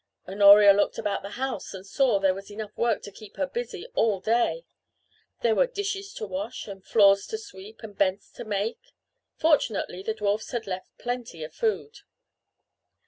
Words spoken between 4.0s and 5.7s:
day. There were